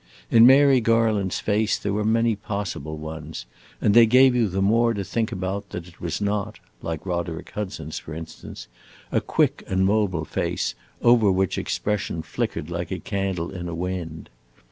[0.31, 3.45] In Mary Garland's face there were many possible ones,
[3.79, 7.51] and they gave you the more to think about that it was not like Roderick
[7.51, 8.67] Hudson's, for instance
[9.11, 14.31] a quick and mobile face, over which expression flickered like a candle in a wind.